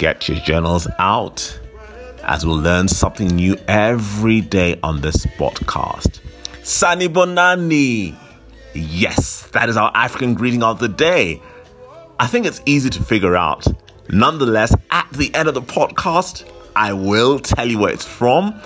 [0.00, 1.60] Get your journals out
[2.22, 6.20] as we'll learn something new every day on this podcast.
[6.62, 8.16] Sani Bonani.
[8.72, 11.42] Yes, that is our African greeting of the day.
[12.18, 13.66] I think it's easy to figure out.
[14.08, 18.58] Nonetheless, at the end of the podcast, I will tell you where it's from,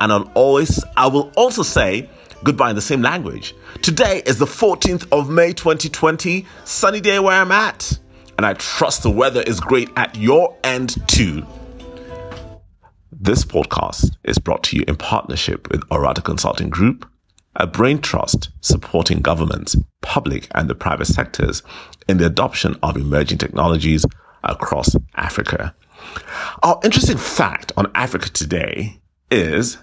[0.00, 2.08] and I'll always I will also say
[2.42, 3.54] goodbye in the same language.
[3.82, 7.98] Today is the 14th of May 2020, sunny day where I'm at,
[8.36, 11.46] and I trust the weather is great at your end too.
[13.12, 17.06] This podcast is brought to you in partnership with Orada Consulting Group,
[17.56, 21.62] a brain trust supporting governments, public and the private sectors
[22.08, 24.06] in the adoption of emerging technologies
[24.42, 25.74] across Africa.
[26.62, 29.76] Our interesting fact on Africa today is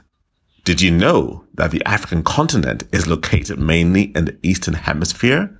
[0.68, 5.58] did you know that the African continent is located mainly in the Eastern Hemisphere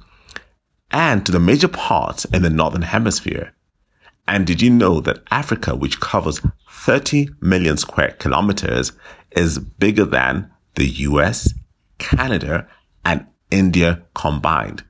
[0.92, 3.54] and to the major parts in the Northern Hemisphere?
[4.28, 8.92] And did you know that Africa, which covers 30 million square kilometers,
[9.32, 11.54] is bigger than the US,
[12.00, 12.68] Canada,
[13.06, 14.84] and India combined?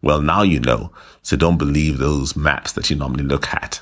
[0.00, 3.80] Well, now you know, so don't believe those maps that you normally look at.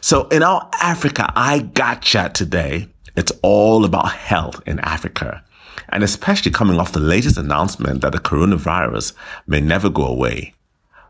[0.00, 5.42] So in our Africa I Gotcha today, it's all about health in Africa.
[5.88, 9.12] And especially coming off the latest announcement that the coronavirus
[9.46, 10.54] may never go away.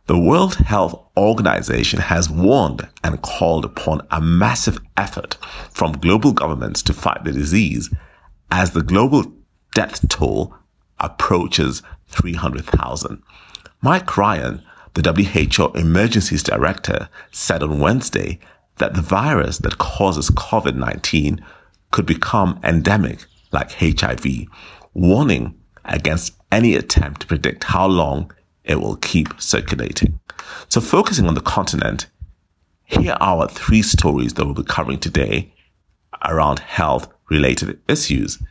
[0.06, 5.36] The World Health Organization has warned and called upon a massive effort
[5.72, 7.92] from global governments to fight the disease
[8.50, 9.24] as the global
[9.74, 10.54] death toll
[11.00, 13.20] approaches 300,000.
[13.82, 14.62] Mike Ryan,
[14.94, 18.38] the WHO Emergencies Director, said on Wednesday
[18.76, 21.42] that the virus that causes COVID-19
[21.90, 24.26] could become endemic like HIV,
[24.94, 28.32] warning against any attempt to predict how long
[28.64, 30.18] it will keep circulating.
[30.68, 32.06] So focusing on the continent,
[32.84, 35.52] here are our three stories that we'll be covering today
[36.24, 38.42] around health related issues.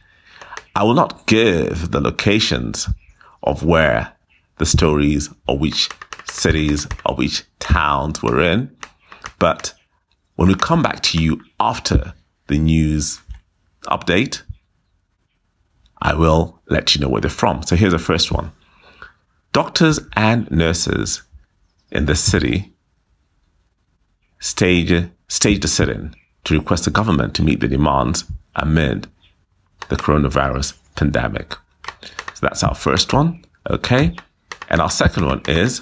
[0.76, 2.90] I will not give the locations
[3.44, 4.14] of where
[4.58, 5.90] the stories or which
[6.30, 8.76] cities or which towns we're in,
[9.40, 9.74] but
[10.36, 12.14] when we come back to you after
[12.48, 13.22] the news
[13.86, 14.42] update,
[16.02, 17.64] I will let you know where they're from.
[17.64, 18.52] So here's the first one.
[19.54, 21.24] Doctors and nurses
[21.92, 22.74] in the city
[24.40, 26.14] stage, staged a sit-in
[26.44, 28.26] to request the government to meet the demands
[28.56, 29.08] amid
[29.90, 31.56] the coronavirus pandemic.
[32.34, 33.44] So that's our first one.
[33.70, 34.16] Okay.
[34.70, 35.82] And our second one is,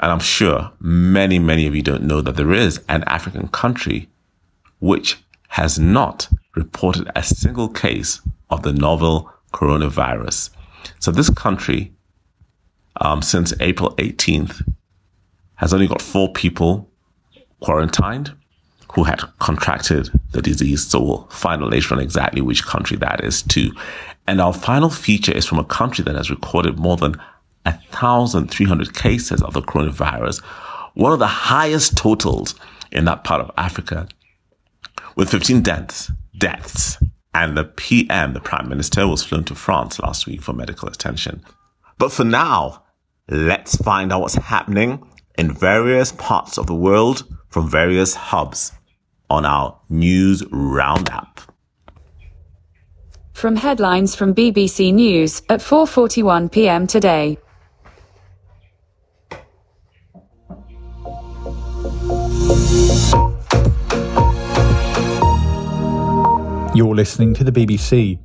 [0.00, 4.08] and I'm sure many, many of you don't know that there is an African country
[4.80, 5.18] which
[5.50, 10.50] has not reported a single case of the novel coronavirus.
[10.98, 11.92] So this country,
[13.00, 14.62] um, since April 18th,
[15.56, 16.88] has only got four people
[17.60, 18.32] quarantined
[18.94, 20.86] who had contracted the disease.
[20.86, 23.72] So we'll find out later on exactly which country that is too.
[24.26, 27.20] And our final feature is from a country that has recorded more than
[27.64, 30.42] 1,300 cases of the coronavirus,
[30.94, 32.54] one of the highest totals
[32.92, 34.08] in that part of Africa,
[35.16, 36.98] with 15 deaths, deaths
[37.34, 41.42] and the PM, the Prime Minister, was flown to France last week for medical attention.
[41.98, 42.84] But for now,
[43.28, 45.06] let's find out what's happening
[45.38, 48.72] in various parts of the world from various hubs
[49.28, 51.40] on our news roundup.
[53.32, 56.86] From headlines from BBC News at 4:41 p.m.
[56.86, 57.38] today.
[66.80, 68.18] You're listening to the BBC.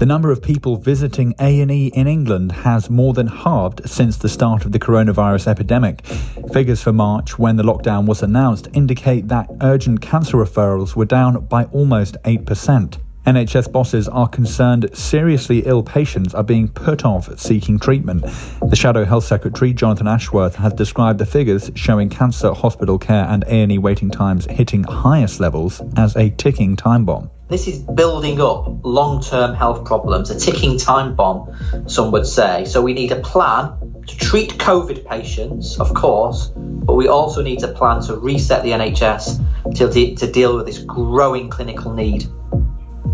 [0.00, 4.64] The number of people visiting A&E in England has more than halved since the start
[4.64, 6.04] of the coronavirus epidemic.
[6.52, 11.46] Figures for March, when the lockdown was announced, indicate that urgent cancer referrals were down
[11.46, 12.98] by almost 8%.
[13.26, 18.24] NHS bosses are concerned seriously ill patients are being put off seeking treatment.
[18.70, 23.42] The Shadow Health Secretary, Jonathan Ashworth, has described the figures showing cancer hospital care and
[23.48, 27.28] A&E waiting times hitting highest levels as a ticking time bomb.
[27.48, 31.52] This is building up long term health problems, a ticking time bomb,
[31.88, 32.64] some would say.
[32.64, 37.60] So we need a plan to treat COVID patients, of course, but we also need
[37.64, 42.28] a plan to reset the NHS to, de- to deal with this growing clinical need.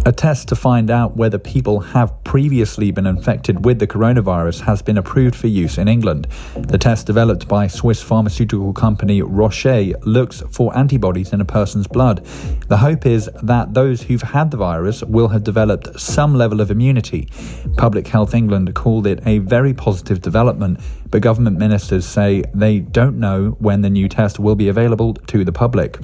[0.04, 4.82] A test to find out whether people have previously been infected with the coronavirus has
[4.82, 6.26] been approved for use in England.
[6.56, 12.25] The test developed by Swiss pharmaceutical company Roche looks for antibodies in a person's blood.
[12.66, 16.72] The hope is that those who've had the virus will have developed some level of
[16.72, 17.28] immunity.
[17.76, 23.20] Public Health England called it a very positive development, but government ministers say they don't
[23.20, 25.96] know when the new test will be available to the public.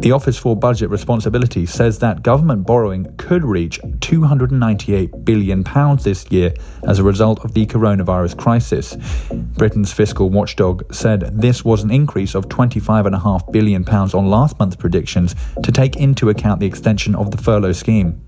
[0.00, 5.64] The Office for Budget Responsibility says that government borrowing could reach £298 billion
[6.02, 6.54] this year
[6.86, 8.96] as a result of the coronavirus crisis.
[9.32, 15.34] Britain's fiscal watchdog said this was an increase of £25.5 billion on last month's predictions
[15.62, 18.25] to take into account the extension of the furlough scheme.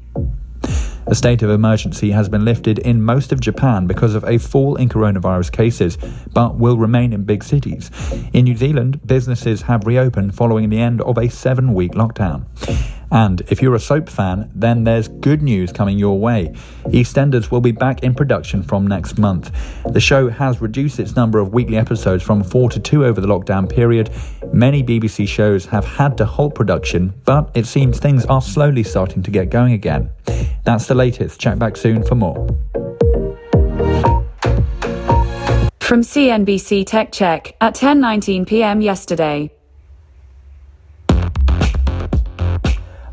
[1.10, 4.76] A state of emergency has been lifted in most of Japan because of a fall
[4.76, 5.96] in coronavirus cases,
[6.34, 7.90] but will remain in big cities.
[8.34, 12.44] In New Zealand, businesses have reopened following the end of a seven week lockdown.
[13.10, 16.55] And if you're a soap fan, then there's good news coming your way.
[16.87, 19.50] EastEnders will be back in production from next month.
[19.87, 23.28] The show has reduced its number of weekly episodes from four to two over the
[23.28, 24.10] lockdown period.
[24.52, 29.22] Many BBC shows have had to halt production, but it seems things are slowly starting
[29.22, 30.10] to get going again.
[30.64, 31.40] That's the latest.
[31.40, 32.46] Check back soon for more.
[35.81, 38.82] From CNBC Tech Check at 10:19 p.m.
[38.82, 39.50] yesterday.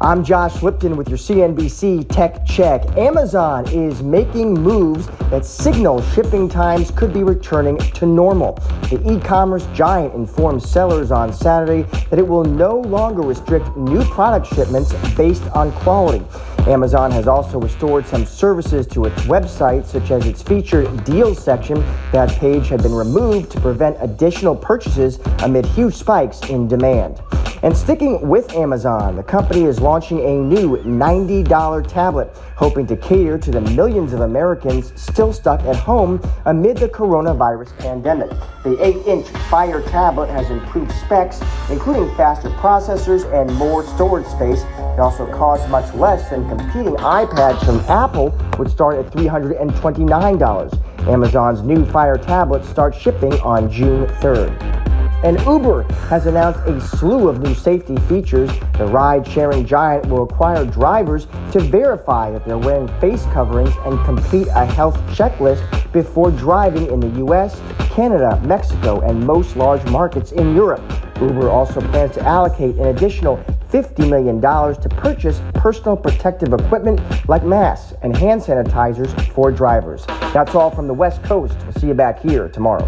[0.05, 2.95] I'm Josh Lipton with your CNBC Tech Check.
[2.95, 8.53] Amazon is making moves that signal shipping times could be returning to normal.
[8.91, 14.05] The e commerce giant informed sellers on Saturday that it will no longer restrict new
[14.05, 16.23] product shipments based on quality.
[16.67, 21.83] Amazon has also restored some services to its website, such as its featured deals section.
[22.11, 27.21] That page had been removed to prevent additional purchases amid huge spikes in demand.
[27.65, 33.39] And sticking with Amazon, the company is launching a new $90 tablet, hoping to cater
[33.39, 38.29] to the millions of Americans still stuck at home amid the coronavirus pandemic.
[38.63, 41.41] The 8 inch Fire tablet has improved specs,
[41.71, 44.61] including faster processors and more storage space.
[44.61, 51.07] It also costs much less than competing iPads from Apple, which start at $329.
[51.07, 54.94] Amazon's new Fire tablet starts shipping on June 3rd.
[55.25, 58.47] And Uber has announced a slew of new safety features.
[58.77, 64.05] The ride sharing giant will require drivers to verify that they're wearing face coverings and
[64.05, 70.31] complete a health checklist before driving in the US, Canada, Mexico, and most large markets
[70.31, 70.83] in Europe.
[71.19, 73.37] Uber also plans to allocate an additional
[73.71, 80.05] $50 million to purchase personal protective equipment like masks and hand sanitizers for drivers.
[80.35, 81.57] That's all from the West Coast.
[81.63, 82.87] We'll see you back here tomorrow.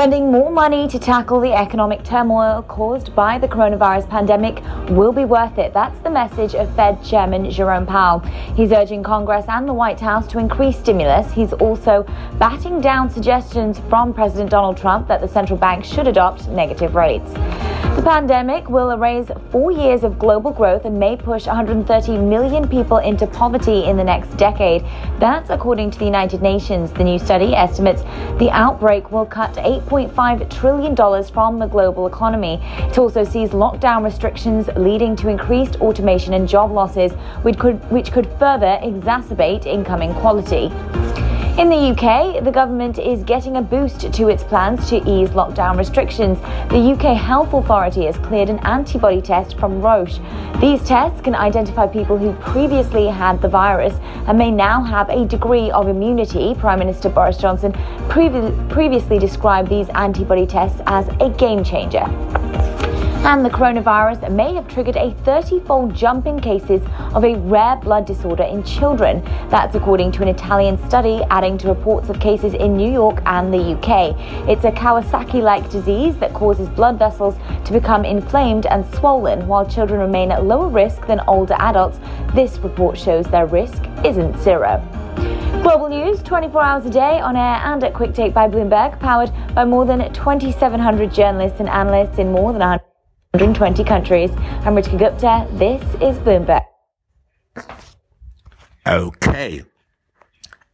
[0.00, 4.62] Spending more money to tackle the economic turmoil caused by the coronavirus pandemic
[4.96, 5.74] will be worth it.
[5.74, 8.20] That's the message of Fed Chairman Jerome Powell.
[8.56, 11.30] He's urging Congress and the White House to increase stimulus.
[11.32, 12.06] He's also
[12.38, 17.30] batting down suggestions from President Donald Trump that the central bank should adopt negative rates.
[18.00, 22.96] The pandemic will erase four years of global growth and may push 130 million people
[22.96, 24.86] into poverty in the next decade.
[25.18, 26.92] That's according to the United Nations.
[26.92, 28.00] The new study estimates
[28.38, 32.58] the outbreak will cut $8.5 trillion from the global economy.
[32.88, 37.12] It also sees lockdown restrictions leading to increased automation and job losses,
[37.42, 40.72] which could, which could further exacerbate income inequality.
[41.58, 45.76] In the UK, the government is getting a boost to its plans to ease lockdown
[45.76, 46.38] restrictions.
[46.70, 50.20] The UK Health Authority has cleared an antibody test from Roche.
[50.60, 53.94] These tests can identify people who previously had the virus
[54.26, 56.54] and may now have a degree of immunity.
[56.54, 57.72] Prime Minister Boris Johnson
[58.08, 62.06] previ- previously described these antibody tests as a game changer.
[63.22, 66.80] And the coronavirus may have triggered a 30 fold jump in cases
[67.14, 69.22] of a rare blood disorder in children.
[69.50, 73.52] That's according to an Italian study, adding to reports of cases in New York and
[73.52, 74.16] the UK.
[74.48, 77.36] It's a Kawasaki like disease that causes blood vessels
[77.66, 82.00] to become inflamed and swollen, while children remain at lower risk than older adults.
[82.34, 84.82] This report shows their risk isn't zero.
[85.62, 89.66] Global news 24 hours a day on air and at QuickTake by Bloomberg, powered by
[89.66, 92.89] more than 2,700 journalists and analysts in more than 100.
[93.32, 94.32] 120 countries.
[94.64, 95.46] I'm Ritika Gupta.
[95.52, 96.64] This is Bloomberg.
[98.84, 99.62] Okay.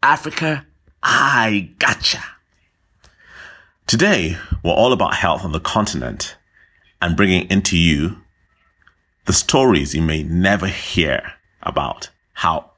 [0.03, 0.67] Africa,
[1.03, 2.23] I gotcha.
[3.87, 6.39] Today, we're all about health on the continent
[7.03, 8.23] and bringing into you
[9.27, 12.09] the stories you may never hear about.
[12.33, 12.73] However,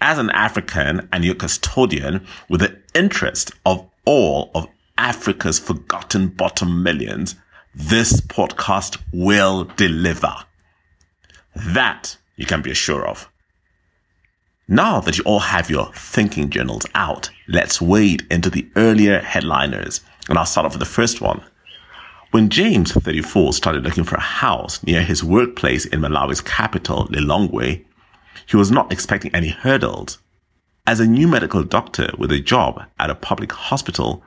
[0.00, 4.68] as an African and your custodian with the interest of all of
[4.98, 7.36] Africa's forgotten bottom millions,
[7.74, 10.34] this podcast will deliver.
[11.54, 13.28] That you can be assured of.
[14.68, 20.00] Now that you all have your thinking journals out, let's wade into the earlier headliners.
[20.28, 21.42] And I'll start off with the first one.
[22.30, 27.84] When James, 34, started looking for a house near his workplace in Malawi's capital, Lilongwe,
[28.46, 30.18] he was not expecting any hurdles.
[30.86, 34.24] As a new medical doctor with a job at a public hospital,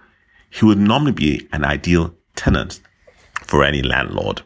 [0.55, 2.79] he would normally be an ideal tenant
[3.43, 4.41] for any landlord.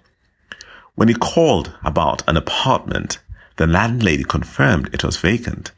[0.95, 3.19] When he called about an apartment,
[3.57, 5.71] the landlady confirmed it was vacant.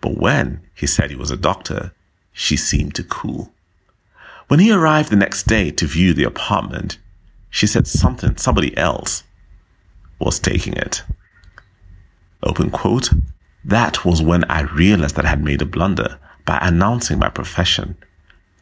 [0.00, 1.92] But when he said he was a doctor,
[2.32, 3.52] she seemed to cool.
[4.46, 6.98] When he arrived the next day to view the apartment,
[7.50, 9.24] she said something, somebody else
[10.20, 11.02] was taking it.
[12.40, 13.10] Open quote.
[13.64, 17.96] That was when I realized that I had made a blunder by announcing my profession.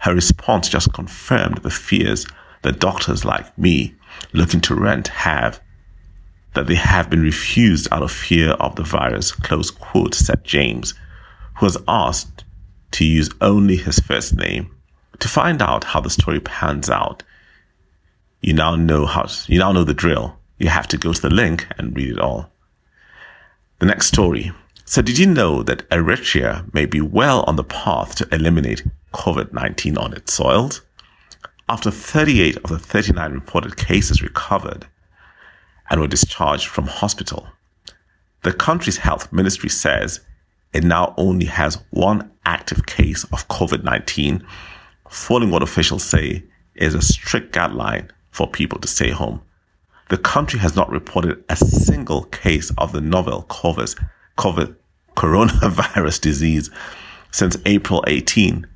[0.04, 2.26] Her response just confirmed the fears
[2.61, 3.94] that doctors like me
[4.34, 5.62] looking to rent have
[6.52, 10.92] that they have been refused out of fear of the virus, close quote, said James,
[11.56, 12.44] who was asked
[12.90, 14.76] to use only his first name.
[15.20, 17.23] To find out how the story pans out,
[18.42, 20.38] you now know how, you now know the drill.
[20.58, 22.50] You have to go to the link and read it all.
[23.78, 24.52] The next story.
[24.84, 28.82] So did you know that Eritrea may be well on the path to eliminate
[29.14, 30.83] COVID-19 on its soils?
[31.68, 34.87] After 38 of the 39 reported cases recovered
[35.88, 37.49] and were discharged from hospital,
[38.42, 40.21] the country's health ministry says
[40.75, 44.44] it now only has one active case of COVID 19,
[45.09, 46.44] following what officials say
[46.75, 49.40] is a strict guideline for people to stay home.
[50.11, 54.04] The country has not reported a single case of the novel COVID,
[54.37, 54.76] COVID
[55.16, 56.71] coronavirus disease
[57.30, 58.66] since April 18,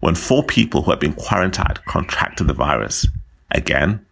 [0.00, 3.06] when four people who had been quarantined contracted the virus.
[3.50, 4.04] Again,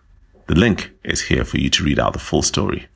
[0.46, 2.86] the link is here for you to read out the full story.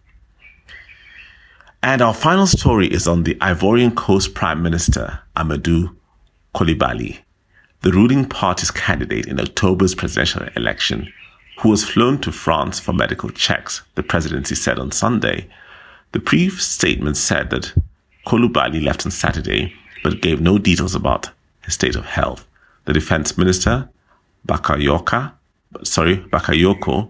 [1.82, 5.96] And our final story is on the Ivorian Coast Prime Minister, Amadou
[6.54, 7.20] Coulibaly,
[7.82, 11.10] the ruling party's candidate in October's presidential election,
[11.60, 15.48] who was flown to France for medical checks, the presidency said on Sunday.
[16.12, 17.72] The brief statement said that
[18.26, 21.30] Coulibaly left on Saturday, but gave no details about
[21.62, 22.46] his state of health.
[22.90, 23.88] The defense minister,
[24.48, 25.34] Bakayoka,
[25.84, 27.08] sorry, Bakayoko,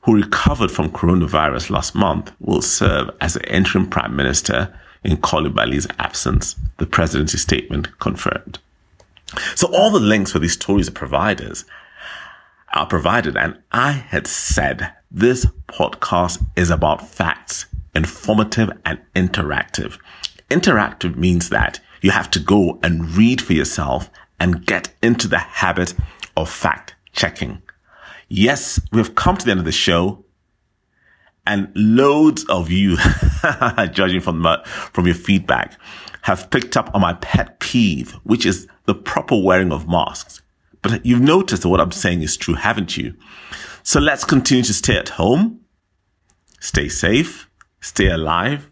[0.00, 5.86] who recovered from coronavirus last month, will serve as the interim prime minister in Coulibaly's
[5.98, 8.60] absence, the presidency statement confirmed.
[9.54, 11.54] So all the links for these stories are
[12.72, 19.98] are provided, and I had said this podcast is about facts, informative and interactive.
[20.48, 24.08] Interactive means that you have to go and read for yourself
[24.40, 25.94] and get into the habit
[26.36, 27.62] of fact checking.
[28.28, 30.24] Yes, we've come to the end of the show
[31.48, 32.98] and loads of you,
[33.92, 35.78] judging from, my, from your feedback,
[36.22, 40.42] have picked up on my pet peeve, which is the proper wearing of masks.
[40.82, 43.14] But you've noticed that what I'm saying is true, haven't you?
[43.82, 45.60] So let's continue to stay at home,
[46.60, 47.48] stay safe,
[47.80, 48.68] stay alive,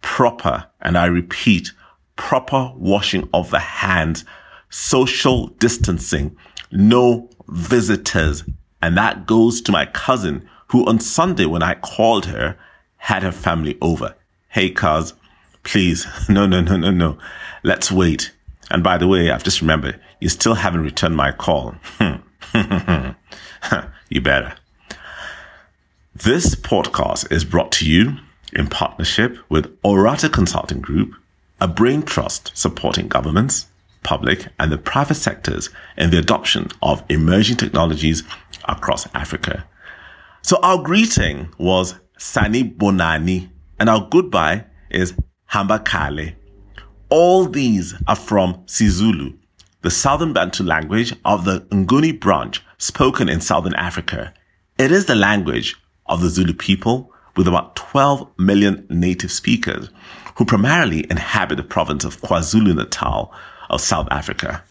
[0.00, 1.72] proper, and I repeat,
[2.14, 4.24] proper washing of the hands,
[4.74, 6.36] social distancing,
[6.72, 8.42] no visitors,
[8.82, 12.58] and that goes to my cousin who on Sunday when I called her
[12.96, 14.16] had her family over.
[14.48, 15.14] Hey, cuz,
[15.62, 16.08] please.
[16.28, 17.18] No, no, no, no, no.
[17.62, 18.32] Let's wait.
[18.68, 21.76] And by the way, I've just remembered you still haven't returned my call.
[24.08, 24.54] you better.
[26.16, 28.16] This podcast is brought to you
[28.52, 31.14] in partnership with Orata Consulting Group,
[31.60, 33.66] a brain trust supporting governments,
[34.04, 38.22] public, and the private sectors in the adoption of emerging technologies
[38.66, 39.66] across Africa.
[40.42, 45.14] So our greeting was Sani Bonani, and our goodbye is
[45.46, 46.34] Hamba Kahle.
[47.08, 49.36] All these are from Sizulu,
[49.82, 54.32] the Southern Bantu language of the Nguni branch spoken in Southern Africa.
[54.78, 59.90] It is the language of the Zulu people with about 12 million native speakers
[60.36, 63.32] who primarily inhabit the province of KwaZulu Natal
[63.70, 64.64] of South Africa.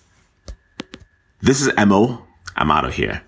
[1.41, 2.25] This is Mo.
[2.55, 3.23] I'm out of here.